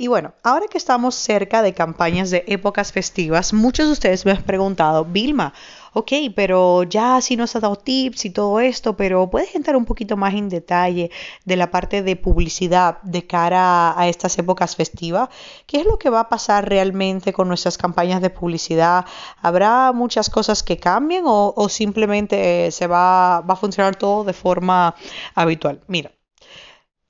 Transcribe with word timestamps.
Y 0.00 0.06
bueno, 0.06 0.32
ahora 0.44 0.66
que 0.70 0.78
estamos 0.78 1.16
cerca 1.16 1.60
de 1.60 1.74
campañas 1.74 2.30
de 2.30 2.44
épocas 2.46 2.92
festivas, 2.92 3.52
muchos 3.52 3.86
de 3.86 3.92
ustedes 3.94 4.24
me 4.24 4.30
han 4.30 4.44
preguntado, 4.44 5.04
Vilma, 5.04 5.52
ok, 5.92 6.12
pero 6.36 6.84
ya 6.84 7.20
sí 7.20 7.34
nos 7.34 7.56
ha 7.56 7.60
dado 7.60 7.74
tips 7.74 8.26
y 8.26 8.30
todo 8.30 8.60
esto, 8.60 8.96
pero 8.96 9.28
¿puedes 9.28 9.56
entrar 9.56 9.74
un 9.76 9.84
poquito 9.84 10.16
más 10.16 10.34
en 10.34 10.48
detalle 10.48 11.10
de 11.44 11.56
la 11.56 11.72
parte 11.72 12.04
de 12.04 12.14
publicidad 12.14 13.02
de 13.02 13.26
cara 13.26 13.98
a 13.98 14.06
estas 14.06 14.38
épocas 14.38 14.76
festivas? 14.76 15.30
¿Qué 15.66 15.80
es 15.80 15.84
lo 15.84 15.98
que 15.98 16.10
va 16.10 16.20
a 16.20 16.28
pasar 16.28 16.68
realmente 16.68 17.32
con 17.32 17.48
nuestras 17.48 17.76
campañas 17.76 18.22
de 18.22 18.30
publicidad? 18.30 19.04
¿Habrá 19.42 19.90
muchas 19.92 20.30
cosas 20.30 20.62
que 20.62 20.76
cambien 20.76 21.24
o, 21.26 21.68
simplemente 21.68 22.70
se 22.70 22.86
va, 22.86 23.40
va 23.40 23.54
a 23.54 23.56
funcionar 23.56 23.96
todo 23.96 24.22
de 24.22 24.32
forma 24.32 24.94
habitual? 25.34 25.80
Mira. 25.88 26.17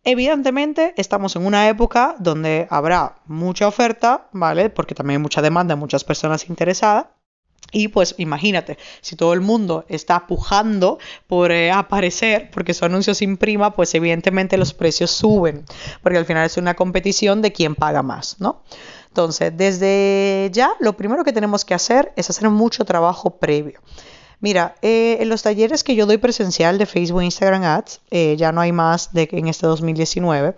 Evidentemente 0.04 0.94
estamos 0.96 1.36
en 1.36 1.44
una 1.44 1.68
época 1.68 2.16
donde 2.18 2.66
habrá 2.70 3.16
mucha 3.26 3.66
oferta, 3.66 4.28
¿vale? 4.32 4.70
Porque 4.70 4.94
también 4.94 5.18
hay 5.18 5.22
mucha 5.22 5.42
demanda, 5.42 5.76
muchas 5.76 6.04
personas 6.04 6.48
interesadas. 6.48 7.06
Y 7.70 7.88
pues 7.88 8.14
imagínate, 8.16 8.78
si 9.02 9.14
todo 9.14 9.34
el 9.34 9.42
mundo 9.42 9.84
está 9.88 10.26
pujando 10.26 10.98
por 11.26 11.52
eh, 11.52 11.70
aparecer, 11.70 12.50
porque 12.50 12.72
su 12.72 12.86
anuncio 12.86 13.14
se 13.14 13.24
imprima, 13.24 13.74
pues 13.74 13.94
evidentemente 13.94 14.56
los 14.56 14.72
precios 14.72 15.10
suben, 15.10 15.66
porque 16.02 16.16
al 16.16 16.24
final 16.24 16.46
es 16.46 16.56
una 16.56 16.74
competición 16.74 17.42
de 17.42 17.52
quién 17.52 17.74
paga 17.74 18.02
más, 18.02 18.36
¿no? 18.40 18.62
Entonces, 19.08 19.54
desde 19.54 20.48
ya, 20.52 20.70
lo 20.80 20.96
primero 20.96 21.24
que 21.24 21.32
tenemos 21.32 21.64
que 21.66 21.74
hacer 21.74 22.12
es 22.16 22.30
hacer 22.30 22.48
mucho 22.48 22.86
trabajo 22.86 23.38
previo. 23.38 23.80
Mira, 24.40 24.76
eh, 24.82 25.16
en 25.20 25.28
los 25.28 25.42
talleres 25.42 25.82
que 25.82 25.96
yo 25.96 26.06
doy 26.06 26.18
presencial 26.18 26.78
de 26.78 26.86
Facebook 26.86 27.22
e 27.22 27.24
Instagram 27.24 27.64
Ads, 27.64 28.00
eh, 28.10 28.36
ya 28.36 28.52
no 28.52 28.60
hay 28.60 28.70
más 28.70 29.12
de 29.12 29.28
en 29.32 29.48
este 29.48 29.66
2019, 29.66 30.54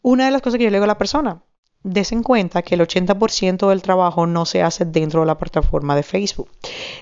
una 0.00 0.24
de 0.24 0.30
las 0.30 0.40
cosas 0.40 0.56
que 0.56 0.64
yo 0.64 0.70
le 0.70 0.76
digo 0.78 0.84
a 0.84 0.88
la 0.88 0.96
persona, 0.96 1.42
des 1.82 2.12
en 2.12 2.22
cuenta 2.22 2.62
que 2.62 2.76
el 2.76 2.80
80% 2.80 3.68
del 3.68 3.82
trabajo 3.82 4.26
no 4.26 4.46
se 4.46 4.62
hace 4.62 4.86
dentro 4.86 5.20
de 5.20 5.26
la 5.26 5.36
plataforma 5.36 5.94
de 5.96 6.02
Facebook. 6.02 6.50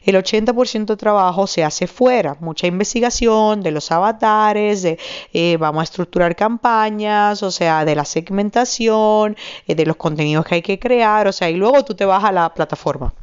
El 0.05 0.17
80% 0.17 0.87
del 0.87 0.97
trabajo 0.97 1.47
se 1.47 1.63
hace 1.63 1.87
fuera, 1.87 2.37
mucha 2.41 2.67
investigación 2.67 3.63
de 3.63 3.71
los 3.71 3.93
avatares, 3.93 4.83
de 4.83 4.99
eh, 5.33 5.57
vamos 5.57 5.83
a 5.83 5.85
estructurar 5.85 6.35
campañas, 6.35 7.45
o 7.45 7.53
sea, 7.53 7.85
de 7.85 7.95
la 7.95 8.05
segmentación, 8.05 9.37
de 9.69 9.87
los 9.87 9.97
contenidos 9.97 10.45
que 10.45 10.57
hay 10.57 10.63
que 10.63 10.81
crear, 10.81 11.29
o 11.29 11.33
sea, 11.33 11.49
y 11.49 11.55
luego 11.55 11.85
tú 11.85 11.95
te 11.95 12.05
vas 12.05 12.25
a 12.25 12.33
la 12.33 12.53
plataforma. 12.53 13.15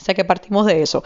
O 0.00 0.04
sea 0.04 0.14
que 0.14 0.24
partimos 0.24 0.64
de 0.66 0.82
eso. 0.82 1.02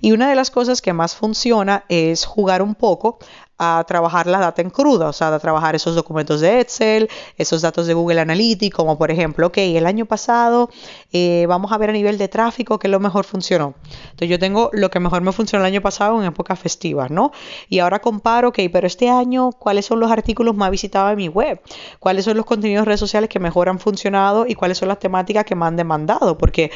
Y 0.00 0.12
una 0.12 0.28
de 0.28 0.36
las 0.36 0.52
cosas 0.52 0.80
que 0.80 0.92
más 0.92 1.16
funciona 1.16 1.84
es 1.88 2.24
jugar 2.24 2.62
un 2.62 2.76
poco 2.76 3.18
a 3.58 3.84
trabajar 3.86 4.26
la 4.26 4.38
data 4.38 4.60
en 4.60 4.70
cruda, 4.70 5.08
o 5.08 5.12
sea, 5.12 5.34
a 5.34 5.38
trabajar 5.38 5.74
esos 5.74 5.94
documentos 5.94 6.40
de 6.40 6.60
Excel, 6.60 7.08
esos 7.38 7.62
datos 7.62 7.86
de 7.86 7.94
Google 7.94 8.20
Analytics, 8.20 8.74
como 8.74 8.98
por 8.98 9.10
ejemplo, 9.10 9.46
ok, 9.46 9.56
el 9.58 9.86
año 9.86 10.04
pasado 10.04 10.68
eh, 11.12 11.46
vamos 11.48 11.72
a 11.72 11.78
ver 11.78 11.90
a 11.90 11.92
nivel 11.92 12.18
de 12.18 12.28
tráfico 12.28 12.78
qué 12.78 12.86
es 12.86 12.90
lo 12.90 13.00
mejor 13.00 13.24
funcionó. 13.24 13.74
Entonces 14.04 14.28
yo 14.28 14.38
tengo 14.38 14.70
lo 14.72 14.90
que 14.90 15.00
mejor 15.00 15.22
me 15.22 15.32
funcionó 15.32 15.64
el 15.64 15.72
año 15.72 15.80
pasado 15.80 16.20
en 16.20 16.26
época 16.26 16.54
festiva, 16.54 17.08
¿no? 17.08 17.32
Y 17.68 17.78
ahora 17.78 18.00
comparo, 18.00 18.48
ok, 18.48 18.58
pero 18.70 18.86
este 18.86 19.08
año, 19.08 19.52
¿cuáles 19.52 19.86
son 19.86 20.00
los 20.00 20.10
artículos 20.10 20.54
más 20.54 20.70
visitados 20.70 21.10
en 21.12 21.16
mi 21.16 21.28
web? 21.28 21.60
¿Cuáles 21.98 22.26
son 22.26 22.36
los 22.36 22.44
contenidos 22.44 22.82
de 22.82 22.86
redes 22.86 23.00
sociales 23.00 23.30
que 23.30 23.40
mejor 23.40 23.68
han 23.70 23.78
funcionado 23.78 24.46
y 24.46 24.54
cuáles 24.54 24.78
son 24.78 24.88
las 24.88 24.98
temáticas 24.98 25.44
que 25.46 25.54
me 25.54 25.64
han 25.64 25.76
demandado? 25.76 26.36
Porque 26.36 26.70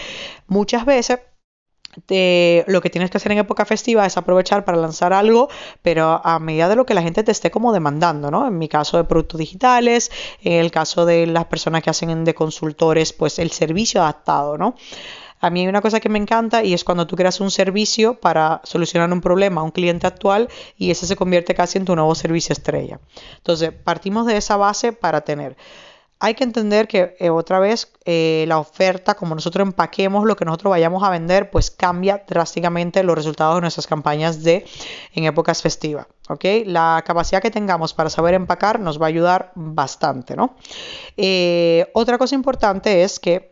muchas 0.47 0.87
veces 0.87 1.19
lo 2.67 2.81
que 2.81 2.91
tienes 2.91 3.11
que 3.11 3.17
hacer 3.17 3.33
en 3.33 3.39
época 3.39 3.65
festiva 3.65 4.07
es 4.07 4.17
aprovechar 4.17 4.65
para 4.65 4.79
lanzar 4.79 5.13
algo, 5.13 5.49
pero 5.83 6.21
a 6.25 6.39
medida 6.39 6.69
de 6.69 6.77
lo 6.77 6.87
que 6.87 6.95
la 6.95 7.03
gente 7.03 7.25
te 7.25 7.33
esté 7.33 7.51
como 7.51 7.73
demandando, 7.73 8.31
¿no? 8.31 8.47
En 8.47 8.59
mi 8.59 8.69
caso 8.69 8.97
de 8.97 9.05
productos 9.05 9.39
digitales, 9.39 10.11
en 10.43 10.55
el 10.55 10.71
caso 10.71 11.05
de 11.05 11.27
las 11.27 11.47
personas 11.47 11.83
que 11.83 11.91
hacen 11.91 12.25
de 12.25 12.35
consultores, 12.35 13.13
pues 13.13 13.39
el 13.39 13.51
servicio 13.51 14.03
adaptado, 14.03 14.57
¿no? 14.57 14.75
A 15.43 15.49
mí 15.49 15.63
hay 15.63 15.69
una 15.69 15.81
cosa 15.81 16.01
que 16.01 16.11
me 16.11 16.19
encanta 16.19 16.63
y 16.63 16.75
es 16.75 16.85
cuando 16.85 17.07
tú 17.07 17.17
creas 17.17 17.41
un 17.41 17.51
servicio 17.51 18.21
para 18.21 18.61
solucionar 18.63 19.11
un 19.11 19.23
problema 19.23 19.63
a 19.63 19.65
un 19.65 19.71
cliente 19.71 20.07
actual 20.07 20.51
y 20.77 20.91
ese 20.91 21.07
se 21.07 21.17
convierte 21.17 21.55
casi 21.55 21.79
en 21.79 21.87
tu 21.87 21.97
nuevo 21.97 22.15
servicio 22.15 22.53
estrella. 22.53 23.01
Entonces, 23.39 23.73
partimos 23.73 24.27
de 24.27 24.37
esa 24.37 24.59
base 24.59 24.93
para 24.93 25.23
tener 25.23 25.57
hay 26.21 26.35
que 26.35 26.45
entender 26.45 26.87
que 26.87 27.17
eh, 27.19 27.31
otra 27.31 27.59
vez 27.59 27.91
eh, 28.05 28.45
la 28.47 28.59
oferta, 28.59 29.15
como 29.15 29.35
nosotros 29.35 29.67
empaquemos 29.67 30.27
lo 30.27 30.37
que 30.37 30.45
nosotros 30.45 30.71
vayamos 30.71 31.03
a 31.03 31.09
vender, 31.09 31.51
pues 31.51 31.71
cambia 31.71 32.23
drásticamente 32.29 33.03
los 33.03 33.17
resultados 33.17 33.55
de 33.55 33.63
nuestras 33.63 33.87
campañas 33.87 34.43
de 34.43 34.67
en 35.15 35.25
épocas 35.25 35.63
festivas. 35.63 36.07
¿ok? 36.29 36.45
La 36.67 37.03
capacidad 37.07 37.41
que 37.41 37.51
tengamos 37.51 37.95
para 37.95 38.11
saber 38.11 38.35
empacar 38.35 38.79
nos 38.81 39.01
va 39.01 39.07
a 39.07 39.09
ayudar 39.09 39.53
bastante, 39.55 40.37
¿no? 40.37 40.57
Eh, 41.17 41.91
otra 41.95 42.19
cosa 42.19 42.35
importante 42.35 43.03
es 43.03 43.19
que 43.19 43.50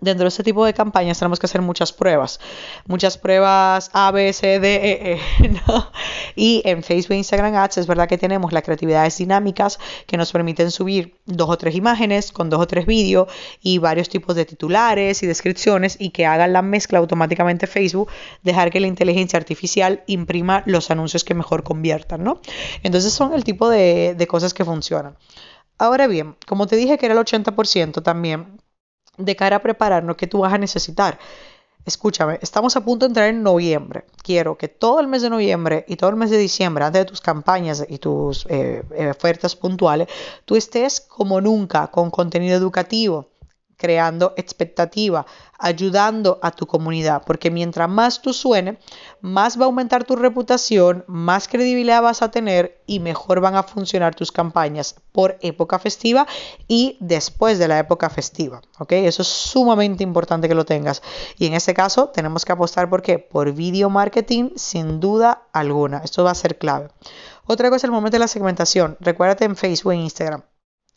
dentro 0.00 0.24
de 0.24 0.28
este 0.28 0.42
tipo 0.42 0.64
de 0.64 0.74
campañas 0.74 1.18
tenemos 1.18 1.40
que 1.40 1.46
hacer 1.46 1.62
muchas 1.62 1.92
pruebas, 1.92 2.38
muchas 2.86 3.16
pruebas 3.16 3.90
A, 3.94 4.10
B, 4.10 4.32
C, 4.32 4.60
D, 4.60 4.74
E, 4.74 5.12
E, 5.12 5.48
¿no? 5.66 5.90
Y 6.34 6.62
en 6.64 6.82
Facebook 6.82 7.14
e 7.14 7.18
Instagram 7.18 7.54
Ads 7.54 7.78
es 7.78 7.86
verdad 7.86 8.08
que 8.08 8.18
tenemos 8.18 8.52
las 8.52 8.62
creatividades 8.62 9.16
dinámicas 9.16 9.78
que 10.06 10.16
nos 10.16 10.32
permiten 10.32 10.70
subir 10.70 11.16
dos 11.24 11.48
o 11.48 11.56
tres 11.56 11.74
imágenes 11.74 12.30
con 12.30 12.50
dos 12.50 12.60
o 12.60 12.66
tres 12.66 12.84
vídeos 12.84 13.28
y 13.62 13.78
varios 13.78 14.08
tipos 14.08 14.36
de 14.36 14.44
titulares 14.44 15.22
y 15.22 15.26
descripciones 15.26 15.96
y 15.98 16.10
que 16.10 16.26
hagan 16.26 16.52
la 16.52 16.62
mezcla 16.62 16.98
automáticamente 16.98 17.66
Facebook, 17.66 18.10
dejar 18.42 18.70
que 18.70 18.80
la 18.80 18.86
inteligencia 18.86 19.38
artificial 19.38 20.02
imprima 20.06 20.62
los 20.66 20.90
anuncios 20.90 21.24
que 21.24 21.34
mejor 21.34 21.62
conviertan, 21.62 22.22
¿no? 22.22 22.40
Entonces 22.82 23.12
son 23.12 23.32
el 23.32 23.44
tipo 23.44 23.68
de, 23.70 24.14
de 24.14 24.26
cosas 24.26 24.52
que 24.52 24.64
funcionan. 24.64 25.16
Ahora 25.78 26.06
bien, 26.06 26.36
como 26.46 26.66
te 26.66 26.76
dije 26.76 26.96
que 26.98 27.06
era 27.06 27.14
el 27.14 27.20
80% 27.20 28.02
también, 28.02 28.58
de 29.16 29.36
cara 29.36 29.56
a 29.56 29.62
prepararnos 29.62 30.16
que 30.16 30.26
tú 30.26 30.40
vas 30.40 30.52
a 30.52 30.58
necesitar. 30.58 31.18
Escúchame, 31.86 32.40
estamos 32.42 32.76
a 32.76 32.80
punto 32.80 33.06
de 33.06 33.10
entrar 33.10 33.28
en 33.28 33.44
noviembre. 33.44 34.04
Quiero 34.22 34.58
que 34.58 34.66
todo 34.66 34.98
el 34.98 35.06
mes 35.06 35.22
de 35.22 35.30
noviembre 35.30 35.84
y 35.86 35.94
todo 35.94 36.10
el 36.10 36.16
mes 36.16 36.30
de 36.30 36.38
diciembre, 36.38 36.84
antes 36.84 37.02
de 37.02 37.04
tus 37.04 37.20
campañas 37.20 37.86
y 37.88 37.98
tus 37.98 38.44
eh, 38.48 38.82
eh, 38.90 39.10
ofertas 39.10 39.54
puntuales, 39.54 40.08
tú 40.44 40.56
estés 40.56 41.00
como 41.00 41.40
nunca 41.40 41.86
con 41.86 42.10
contenido 42.10 42.56
educativo, 42.56 43.28
creando 43.76 44.32
expectativa, 44.36 45.26
ayudando 45.58 46.38
a 46.42 46.50
tu 46.50 46.66
comunidad, 46.66 47.22
porque 47.26 47.50
mientras 47.50 47.88
más 47.88 48.22
tú 48.22 48.32
suene, 48.32 48.78
más 49.20 49.58
va 49.58 49.64
a 49.64 49.66
aumentar 49.66 50.04
tu 50.04 50.16
reputación, 50.16 51.04
más 51.06 51.48
credibilidad 51.48 52.02
vas 52.02 52.22
a 52.22 52.30
tener 52.30 52.82
y 52.86 53.00
mejor 53.00 53.40
van 53.40 53.54
a 53.54 53.62
funcionar 53.62 54.14
tus 54.14 54.32
campañas 54.32 54.96
por 55.12 55.38
época 55.40 55.78
festiva 55.78 56.26
y 56.68 56.96
después 57.00 57.58
de 57.58 57.68
la 57.68 57.78
época 57.78 58.10
festiva, 58.10 58.62
¿ok? 58.78 58.92
Eso 58.92 59.22
es 59.22 59.28
sumamente 59.28 60.02
importante 60.02 60.48
que 60.48 60.54
lo 60.54 60.64
tengas. 60.64 61.02
Y 61.38 61.46
en 61.46 61.54
este 61.54 61.74
caso 61.74 62.08
tenemos 62.08 62.44
que 62.44 62.52
apostar 62.52 62.88
por 62.88 63.02
qué? 63.02 63.18
Por 63.18 63.52
video 63.52 63.90
marketing 63.90 64.50
sin 64.56 65.00
duda 65.00 65.42
alguna. 65.52 65.98
Esto 65.98 66.24
va 66.24 66.30
a 66.30 66.34
ser 66.34 66.58
clave. 66.58 66.88
Otra 67.46 67.70
cosa, 67.70 67.86
el 67.86 67.92
momento 67.92 68.16
de 68.16 68.20
la 68.20 68.28
segmentación. 68.28 68.96
Recuérdate 69.00 69.44
en 69.44 69.56
Facebook 69.56 69.92
e 69.92 69.96
Instagram. 69.96 70.42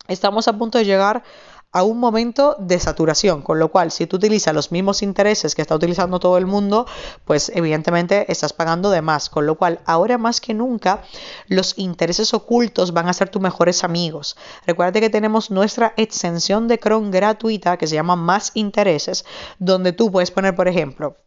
Estamos 0.07 0.47
a 0.47 0.57
punto 0.57 0.79
de 0.79 0.85
llegar 0.85 1.23
a 1.71 1.83
un 1.83 1.99
momento 1.99 2.55
de 2.59 2.79
saturación, 2.79 3.41
con 3.43 3.59
lo 3.59 3.69
cual 3.69 3.91
si 3.91 4.07
tú 4.07 4.17
utilizas 4.17 4.55
los 4.55 4.71
mismos 4.71 5.03
intereses 5.03 5.53
que 5.53 5.61
está 5.61 5.75
utilizando 5.75 6.19
todo 6.19 6.37
el 6.37 6.47
mundo, 6.47 6.87
pues 7.25 7.51
evidentemente 7.53 8.31
estás 8.31 8.53
pagando 8.53 8.89
de 8.89 9.01
más, 9.01 9.29
con 9.29 9.45
lo 9.45 9.55
cual 9.55 9.79
ahora 9.85 10.17
más 10.17 10.41
que 10.41 10.55
nunca 10.55 11.03
los 11.47 11.77
intereses 11.77 12.33
ocultos 12.33 12.91
van 12.91 13.07
a 13.07 13.13
ser 13.13 13.29
tus 13.29 13.41
mejores 13.41 13.83
amigos. 13.83 14.35
Recuerda 14.65 14.99
que 14.99 15.11
tenemos 15.11 15.51
nuestra 15.51 15.93
extensión 15.95 16.67
de 16.67 16.79
Chrome 16.79 17.11
gratuita 17.11 17.77
que 17.77 17.87
se 17.87 17.95
llama 17.95 18.15
Más 18.15 18.51
Intereses, 18.55 19.25
donde 19.59 19.93
tú 19.93 20.11
puedes 20.11 20.31
poner, 20.31 20.55
por 20.55 20.67
ejemplo, 20.67 21.17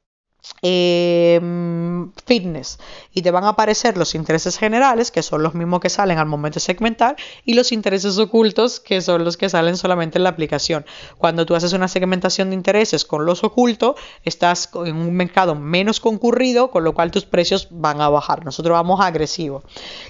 Em, 0.65 2.13
fitness. 2.27 2.79
Y 3.13 3.23
te 3.23 3.31
van 3.31 3.45
a 3.45 3.51
aparecer 3.51 3.97
los 3.97 4.15
intereses 4.15 4.59
generales 4.59 5.11
que 5.11 5.23
son 5.23 5.43
los 5.43 5.55
mismos 5.55 5.81
que 5.81 5.89
salen 5.89 6.19
al 6.19 6.27
momento 6.27 6.57
de 6.57 6.61
segmentar 6.61 7.17
y 7.45 7.55
los 7.55 7.71
intereses 7.71 8.19
ocultos 8.19 8.81
que 8.81 9.01
son 9.01 9.25
los 9.25 9.37
que 9.37 9.49
salen 9.49 9.77
solamente 9.77 10.19
en 10.19 10.25
la 10.25 10.31
aplicación. 10.31 10.85
Cuando 11.19 11.47
tú 11.47 11.55
haces 11.55 11.73
una 11.73 11.87
segmentación 11.89 12.51
de 12.51 12.57
intereses 12.57 13.05
con 13.05 13.25
los 13.25 13.45
ocultos 13.45 13.97
estás 14.25 14.71
en 14.85 14.97
un 14.97 15.15
mercado 15.15 15.55
menos 15.55 16.01
concurrido 16.01 16.71
con 16.71 16.83
lo 16.85 16.93
cual 16.93 17.11
tus 17.13 17.25
precios 17.25 17.69
van 17.71 18.01
a 18.01 18.09
bajar. 18.09 18.45
Nosotros 18.45 18.73
vamos 18.73 19.01
agresivo 19.01 19.63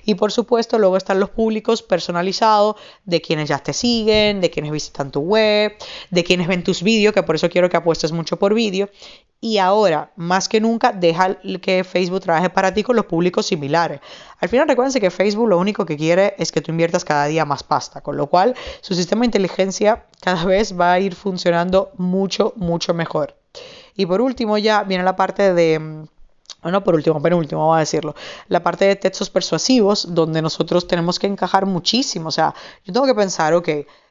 y 0.04 0.14
por 0.14 0.32
supuesto 0.32 0.78
luego 0.78 0.96
están 0.96 1.20
los 1.20 1.30
públicos 1.30 1.82
personalizados 1.82 2.76
de 3.04 3.20
quienes 3.20 3.48
ya 3.48 3.58
te 3.58 3.72
siguen 3.72 4.40
de 4.40 4.50
quienes 4.50 4.72
visitan 4.72 5.10
tu 5.10 5.20
web 5.20 5.72
de 6.10 6.24
quienes 6.24 6.48
ven 6.48 6.64
tus 6.64 6.82
vídeos 6.82 7.12
que 7.12 7.22
por 7.22 7.36
eso 7.36 7.48
quiero 7.48 7.68
que 7.68 7.76
apuestes 7.76 8.12
mucho 8.12 8.38
por 8.38 8.54
vídeo 8.54 8.88
y 9.44 9.58
ahora 9.58 10.12
más 10.14 10.48
que 10.48 10.60
nunca, 10.60 10.92
deja 10.92 11.36
que 11.60 11.82
Facebook 11.82 12.20
trabaje 12.20 12.48
para 12.48 12.72
ti 12.72 12.84
con 12.84 12.94
los 12.94 13.06
públicos 13.06 13.44
similares. 13.44 14.00
Al 14.38 14.48
final, 14.48 14.68
recuérdense 14.68 15.00
que 15.00 15.10
Facebook 15.10 15.48
lo 15.48 15.58
único 15.58 15.84
que 15.84 15.96
quiere 15.96 16.36
es 16.38 16.52
que 16.52 16.60
tú 16.60 16.70
inviertas 16.70 17.04
cada 17.04 17.26
día 17.26 17.44
más 17.44 17.64
pasta, 17.64 18.02
con 18.02 18.16
lo 18.16 18.28
cual 18.28 18.54
su 18.80 18.94
sistema 18.94 19.22
de 19.22 19.26
inteligencia 19.26 20.06
cada 20.20 20.44
vez 20.44 20.78
va 20.78 20.92
a 20.92 21.00
ir 21.00 21.16
funcionando 21.16 21.90
mucho, 21.98 22.52
mucho 22.54 22.94
mejor. 22.94 23.36
Y 23.96 24.06
por 24.06 24.20
último, 24.20 24.58
ya 24.58 24.84
viene 24.84 25.02
la 25.02 25.16
parte 25.16 25.52
de 25.52 26.06
bueno, 26.62 26.84
por 26.84 26.94
último, 26.94 27.20
penúltimo, 27.20 27.62
vamos 27.62 27.76
a 27.76 27.80
decirlo, 27.80 28.14
la 28.48 28.62
parte 28.62 28.84
de 28.84 28.96
textos 28.96 29.30
persuasivos, 29.30 30.14
donde 30.14 30.40
nosotros 30.40 30.86
tenemos 30.86 31.18
que 31.18 31.26
encajar 31.26 31.66
muchísimo. 31.66 32.28
O 32.28 32.32
sea, 32.32 32.54
yo 32.84 32.92
tengo 32.92 33.06
que 33.06 33.14
pensar, 33.14 33.52
ok, 33.54 33.68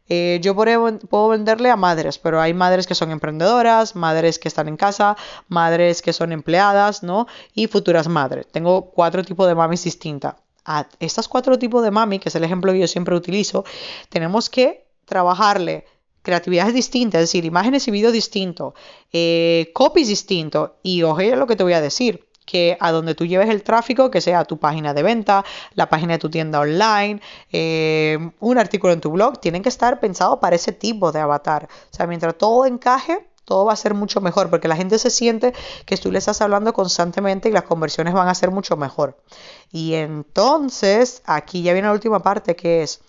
eh, 0.10 0.40
yo 0.42 0.54
puedo 0.56 1.30
venderle 1.30 1.70
a 1.70 1.78
madres, 1.78 2.18
pero 2.18 2.42
hay 2.42 2.54
madres 2.54 2.86
que 2.86 2.96
son 2.96 3.12
emprendedoras, 3.12 3.96
madres 3.96 4.40
que 4.40 4.50
están 4.50 4.68
en 4.68 4.76
casa, 4.76 5.16
madres 5.48 6.02
que 6.02 6.12
son 6.12 6.34
empleadas, 6.34 7.04
¿no? 7.04 7.28
Y 7.54 7.68
futuras 7.68 8.10
madres. 8.10 8.48
Tengo 8.52 8.92
cuatro 8.92 9.24
tipos 9.24 9.48
de 9.48 9.56
mamis 9.56 9.86
distintas. 9.86 10.36
A 10.66 10.88
estas 11.00 11.30
cuatro 11.30 11.58
tipos 11.58 11.82
de 11.84 11.92
mami, 11.92 12.20
que 12.20 12.28
es 12.28 12.36
el 12.36 12.44
ejemplo 12.44 12.74
que 12.74 12.80
yo 12.80 12.88
siempre 12.88 13.16
utilizo, 13.16 13.64
tenemos 14.10 14.50
que 14.50 14.86
trabajarle 15.06 15.86
creatividades 16.22 16.74
distintas, 16.74 17.22
es 17.22 17.30
decir, 17.30 17.46
imágenes 17.46 17.88
y 17.88 17.92
vídeos 17.92 18.14
distintos, 18.14 18.74
eh, 19.14 19.72
copies 19.74 20.10
distintos. 20.10 20.72
Y 20.84 21.04
oye 21.04 21.36
lo 21.38 21.48
que 21.48 21.56
te 21.56 21.64
voy 21.64 21.74
a 21.74 21.82
decir 21.82 22.28
que 22.52 22.76
a 22.82 22.92
donde 22.92 23.16
tú 23.16 23.26
lleves 23.26 23.50
el 23.50 23.64
tráfico, 23.64 24.12
que 24.12 24.20
sea 24.20 24.44
tu 24.44 24.58
página 24.60 24.94
de 24.94 25.04
venta, 25.04 25.46
la 25.74 25.88
página 25.88 26.14
de 26.14 26.20
tu 26.20 26.30
tienda 26.30 26.60
online, 26.60 27.22
eh, 27.54 28.20
un 28.42 28.58
artículo 28.58 28.92
en 28.92 29.00
tu 29.00 29.10
blog, 29.10 29.40
tienen 29.40 29.64
que 29.64 29.70
estar 29.70 30.02
pensados 30.02 30.40
para 30.40 30.58
ese 30.58 30.74
tipo 30.74 31.14
de 31.14 31.22
avatar. 31.22 31.70
O 31.72 31.96
sea, 31.96 32.08
mientras 32.08 32.38
todo 32.38 32.66
encaje, 32.66 33.26
todo 33.46 33.64
va 33.64 33.72
a 33.72 33.78
ser 33.78 33.94
mucho 33.94 34.20
mejor 34.20 34.50
porque 34.50 34.68
la 34.68 34.76
gente 34.76 35.00
se 35.00 35.10
siente 35.10 35.54
que 35.86 35.96
tú 35.96 36.12
le 36.12 36.20
estás 36.20 36.42
hablando 36.42 36.74
constantemente 36.74 37.48
y 37.48 37.54
las 37.54 37.64
conversiones 37.64 38.14
van 38.14 38.28
a 38.28 38.36
ser 38.36 38.52
mucho 38.52 38.76
mejor. 38.76 39.18
Y 39.72 39.94
entonces, 39.94 41.22
aquí 41.26 41.62
ya 41.62 41.72
viene 41.72 41.88
la 41.88 41.94
última 41.94 42.20
parte 42.20 42.58
que 42.58 42.84
es, 42.84 43.00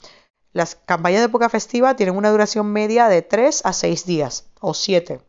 las 0.53 0.77
campañas 0.77 1.19
de 1.23 1.27
época 1.27 1.49
festiva 1.49 1.97
tienen 1.97 2.17
una 2.17 2.31
duración 2.31 2.73
media 2.73 3.09
de 3.09 3.23
3 3.23 3.63
a 3.65 3.73
6 3.73 4.07
días 4.07 4.47
o 4.61 4.73
7. 4.73 5.21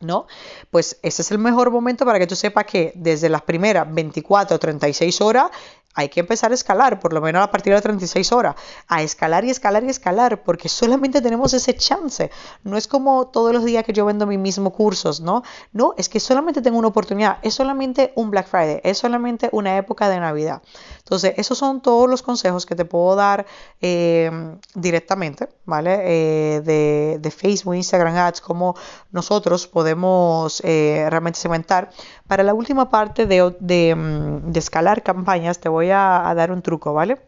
¿No? 0.00 0.26
Pues 0.70 0.98
ese 1.02 1.22
es 1.22 1.30
el 1.30 1.38
mejor 1.38 1.70
momento 1.70 2.04
para 2.04 2.18
que 2.18 2.26
tú 2.26 2.36
sepas 2.36 2.64
que 2.64 2.92
desde 2.94 3.28
las 3.28 3.42
primeras 3.42 3.92
24 3.92 4.56
o 4.56 4.58
36 4.58 5.20
horas 5.20 5.50
hay 5.98 6.10
que 6.10 6.20
empezar 6.20 6.52
a 6.52 6.54
escalar, 6.54 7.00
por 7.00 7.12
lo 7.12 7.20
menos 7.20 7.42
a 7.42 7.50
partir 7.50 7.74
de 7.74 7.80
36 7.80 8.30
horas, 8.30 8.54
a 8.86 9.02
escalar 9.02 9.44
y 9.44 9.50
escalar 9.50 9.82
y 9.82 9.88
escalar, 9.88 10.44
porque 10.44 10.68
solamente 10.68 11.20
tenemos 11.20 11.52
ese 11.54 11.74
chance. 11.74 12.30
No 12.62 12.76
es 12.76 12.86
como 12.86 13.26
todos 13.26 13.52
los 13.52 13.64
días 13.64 13.82
que 13.82 13.92
yo 13.92 14.06
vendo 14.06 14.24
mis 14.24 14.38
mismos 14.38 14.74
cursos, 14.74 15.20
¿no? 15.20 15.42
No, 15.72 15.94
es 15.96 16.08
que 16.08 16.20
solamente 16.20 16.62
tengo 16.62 16.78
una 16.78 16.86
oportunidad, 16.86 17.38
es 17.42 17.54
solamente 17.54 18.12
un 18.14 18.30
Black 18.30 18.46
Friday, 18.46 18.80
es 18.84 18.96
solamente 18.96 19.48
una 19.50 19.76
época 19.76 20.08
de 20.08 20.20
Navidad. 20.20 20.62
Entonces, 20.98 21.34
esos 21.36 21.58
son 21.58 21.80
todos 21.80 22.08
los 22.08 22.22
consejos 22.22 22.64
que 22.64 22.76
te 22.76 22.84
puedo 22.84 23.16
dar 23.16 23.44
eh, 23.80 24.30
directamente, 24.76 25.48
¿vale? 25.64 25.98
Eh, 26.04 27.18
de, 27.20 27.30
Facebook, 27.30 27.74
Instagram 27.74 28.14
Ads, 28.14 28.40
cómo 28.40 28.76
nosotros 29.10 29.66
podemos 29.66 30.62
eh, 30.64 31.06
realmente 31.10 31.40
segmentar. 31.40 31.90
Para 32.28 32.44
la 32.44 32.54
última 32.54 32.88
parte 32.90 33.26
de, 33.26 33.94
mm, 33.96 34.56
escalar 34.56 35.02
campañas, 35.02 35.58
te 35.58 35.68
voy 35.68 35.90
a, 35.90 36.28
a 36.28 36.34
dar 36.34 36.52
un 36.52 36.62
truco, 36.62 36.94
¿vale? 36.94 37.18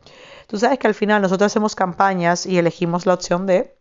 Tú 0.47 0.59
sabes 0.59 0.79
que 0.79 0.87
al 0.87 0.95
final 0.95 1.23
nosotros 1.23 1.47
hacemos 1.47 1.75
campañas 1.75 2.47
y 2.47 2.59
elegimos 2.59 3.07
la 3.07 3.15
opción 3.15 3.47
de 3.47 3.77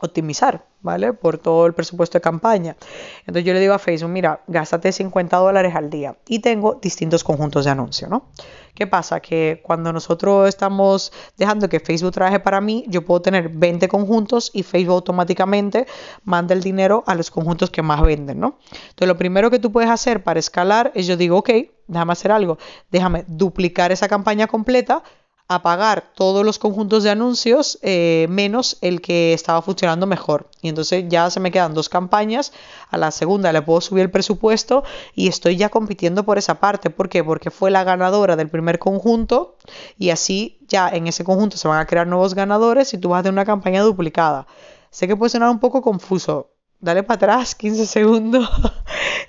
optimizar, 0.00 0.64
¿vale? 0.80 1.12
Por 1.12 1.38
todo 1.38 1.66
el 1.66 1.74
presupuesto 1.74 2.18
de 2.18 2.22
campaña. 2.22 2.76
Entonces 3.20 3.44
yo 3.44 3.52
le 3.52 3.60
digo 3.60 3.74
a 3.74 3.78
Facebook, 3.78 4.10
mira, 4.10 4.40
gástate 4.46 4.92
50 4.92 5.36
dólares 5.36 5.74
al 5.74 5.90
día 5.90 6.16
y 6.28 6.40
tengo 6.40 6.74
distintos 6.74 7.24
conjuntos 7.24 7.64
de 7.64 7.70
anuncios, 7.70 8.10
¿no? 8.10 8.28
¿Qué 8.74 8.88
pasa? 8.88 9.20
Que 9.20 9.60
cuando 9.62 9.92
nosotros 9.92 10.48
estamos 10.48 11.12
dejando 11.36 11.68
que 11.68 11.78
Facebook 11.78 12.12
trabaje 12.12 12.40
para 12.40 12.60
mí, 12.60 12.84
yo 12.88 13.04
puedo 13.04 13.22
tener 13.22 13.48
20 13.48 13.86
conjuntos 13.86 14.50
y 14.52 14.64
Facebook 14.64 14.94
automáticamente 14.94 15.86
manda 16.24 16.54
el 16.54 16.62
dinero 16.62 17.04
a 17.06 17.14
los 17.14 17.30
conjuntos 17.30 17.70
que 17.70 17.82
más 17.82 18.02
venden, 18.02 18.40
¿no? 18.40 18.58
Entonces 18.72 19.08
lo 19.08 19.16
primero 19.16 19.50
que 19.50 19.60
tú 19.60 19.70
puedes 19.70 19.90
hacer 19.90 20.24
para 20.24 20.40
escalar 20.40 20.90
es 20.94 21.06
yo 21.06 21.16
digo, 21.16 21.38
ok, 21.38 21.50
déjame 21.86 22.12
hacer 22.12 22.32
algo, 22.32 22.58
déjame 22.90 23.24
duplicar 23.28 23.92
esa 23.92 24.08
campaña 24.08 24.48
completa 24.48 25.04
a 25.46 25.62
pagar 25.62 26.12
todos 26.14 26.44
los 26.44 26.58
conjuntos 26.58 27.02
de 27.02 27.10
anuncios 27.10 27.78
eh, 27.82 28.26
menos 28.30 28.78
el 28.80 29.02
que 29.02 29.34
estaba 29.34 29.60
funcionando 29.60 30.06
mejor. 30.06 30.48
Y 30.62 30.68
entonces 30.68 31.04
ya 31.08 31.28
se 31.28 31.38
me 31.38 31.50
quedan 31.50 31.74
dos 31.74 31.90
campañas. 31.90 32.52
A 32.90 32.96
la 32.96 33.10
segunda 33.10 33.52
le 33.52 33.60
puedo 33.60 33.82
subir 33.82 34.04
el 34.04 34.10
presupuesto 34.10 34.84
y 35.14 35.28
estoy 35.28 35.56
ya 35.56 35.68
compitiendo 35.68 36.24
por 36.24 36.38
esa 36.38 36.60
parte. 36.60 36.88
¿Por 36.88 37.10
qué? 37.10 37.22
Porque 37.22 37.50
fue 37.50 37.70
la 37.70 37.84
ganadora 37.84 38.36
del 38.36 38.48
primer 38.48 38.78
conjunto 38.78 39.56
y 39.98 40.10
así 40.10 40.58
ya 40.66 40.88
en 40.88 41.06
ese 41.08 41.24
conjunto 41.24 41.58
se 41.58 41.68
van 41.68 41.78
a 41.78 41.86
crear 41.86 42.06
nuevos 42.06 42.34
ganadores 42.34 42.94
y 42.94 42.98
tú 42.98 43.10
vas 43.10 43.20
a 43.20 43.22
tener 43.24 43.34
una 43.34 43.44
campaña 43.44 43.82
duplicada. 43.82 44.46
Sé 44.90 45.06
que 45.06 45.16
puede 45.16 45.30
sonar 45.30 45.50
un 45.50 45.60
poco 45.60 45.82
confuso. 45.82 46.52
Dale 46.80 47.02
para 47.02 47.16
atrás 47.16 47.54
15 47.56 47.84
segundos 47.84 48.48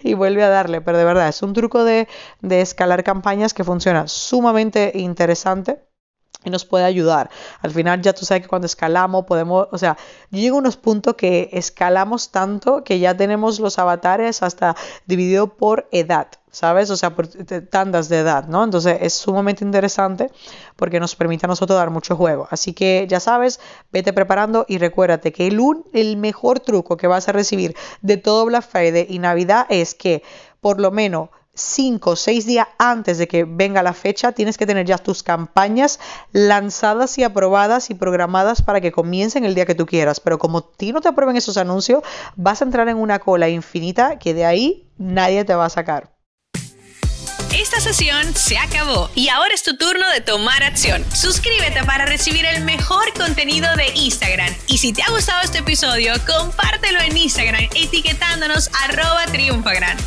y 0.02 0.14
vuelve 0.14 0.44
a 0.44 0.50
darle, 0.50 0.80
pero 0.80 0.98
de 0.98 1.04
verdad 1.04 1.28
es 1.28 1.44
un 1.44 1.52
truco 1.52 1.84
de, 1.84 2.08
de 2.42 2.62
escalar 2.62 3.04
campañas 3.04 3.54
que 3.54 3.66
funciona 3.66 4.08
sumamente 4.08 4.94
interesante 4.96 5.84
y 6.46 6.50
nos 6.50 6.64
puede 6.64 6.86
ayudar. 6.86 7.30
Al 7.62 7.72
final 7.72 8.02
ya 8.02 8.14
tú 8.14 8.26
sabes 8.26 8.44
que 8.44 8.50
cuando 8.50 8.68
escalamos 8.68 9.26
podemos, 9.26 9.68
o 9.72 9.78
sea, 9.78 9.98
yo 10.32 10.40
llego 10.40 10.58
a 10.58 10.60
unos 10.60 10.78
puntos 10.78 11.16
que 11.16 11.50
escalamos 11.52 12.30
tanto 12.30 12.84
que 12.84 13.00
ya 13.00 13.18
tenemos 13.18 13.60
los 13.60 13.80
avatares 13.80 14.44
hasta 14.44 14.76
dividido 15.06 15.48
por 15.48 15.88
edad, 15.92 16.28
¿sabes? 16.52 16.90
O 16.90 16.96
sea, 16.96 17.16
por 17.16 17.28
tandas 17.28 18.08
de 18.08 18.20
edad, 18.20 18.48
¿no? 18.48 18.64
Entonces 18.64 18.98
es 19.02 19.14
sumamente 19.14 19.66
interesante 19.66 20.32
porque 20.76 21.00
nos 21.00 21.16
permite 21.16 21.46
a 21.46 21.50
nosotros 21.50 21.78
dar 21.78 21.90
mucho 21.90 22.16
juego. 22.16 22.48
Así 22.52 22.74
que 22.74 23.06
ya 23.10 23.20
sabes, 23.20 23.60
vete 23.92 24.14
preparando 24.14 24.66
y 24.68 24.78
recuérdate 24.78 25.34
que 25.34 25.48
el, 25.48 25.60
un, 25.60 25.86
el 25.94 26.18
mejor 26.18 26.60
truco 26.60 26.98
que 26.98 27.08
vas 27.08 27.28
a 27.28 27.32
recibir 27.32 27.76
de 28.02 28.18
todo 28.18 28.46
Black 28.46 28.68
Friday 28.70 29.08
y 29.10 29.20
Navidad 29.20 29.66
es 29.70 29.96
que 29.96 30.24
por 30.62 30.80
lo 30.80 30.92
menos 30.92 31.30
5 31.56 32.10
o 32.12 32.16
6 32.16 32.46
días 32.46 32.68
antes 32.78 33.18
de 33.18 33.28
que 33.28 33.46
venga 33.46 33.82
la 33.82 33.94
fecha, 33.94 34.34
tienes 34.34 34.58
que 34.58 34.66
tener 34.66 34.86
ya 34.86 34.98
tus 34.98 35.24
campañas 35.24 36.00
lanzadas 36.32 37.18
y 37.18 37.24
aprobadas 37.24 37.90
y 37.90 37.96
programadas 37.96 38.62
para 38.62 38.82
que 38.82 38.92
comiencen 38.92 39.46
el 39.46 39.56
día 39.56 39.66
que 39.66 39.76
tú 39.76 39.86
quieras. 39.86 40.20
Pero 40.20 40.38
como 40.38 40.64
ti 40.64 40.92
no 40.92 41.02
te 41.02 41.10
aprueben 41.10 41.38
esos 41.38 41.58
anuncios, 41.58 42.04
vas 42.36 42.62
a 42.62 42.66
entrar 42.66 42.88
en 42.90 42.98
una 42.98 43.20
cola 43.20 43.50
infinita 43.50 44.20
que 44.20 44.34
de 44.34 44.46
ahí 44.46 44.90
nadie 44.98 45.46
te 45.46 45.56
va 45.56 45.66
a 45.66 45.70
sacar. 45.70 46.16
Esta 47.58 47.80
sesión 47.80 48.36
se 48.36 48.58
acabó 48.58 49.10
y 49.16 49.30
ahora 49.30 49.54
es 49.54 49.64
tu 49.64 49.78
turno 49.78 50.10
de 50.10 50.20
tomar 50.20 50.62
acción. 50.64 51.06
Suscríbete 51.14 51.86
para 51.86 52.06
recibir 52.06 52.46
el 52.46 52.66
mejor 52.66 53.14
contenido 53.14 53.74
de 53.78 53.88
Instagram. 53.96 54.54
Y 54.68 54.78
si 54.78 54.92
te 54.92 55.02
ha 55.02 55.10
gustado 55.10 55.42
este 55.42 55.60
episodio, 55.60 56.14
compártelo 56.28 57.00
en 57.00 57.16
Instagram 57.16 57.64
etiquetándonos 57.74 58.70
arroba 58.84 59.26
triunfagran. 59.32 59.98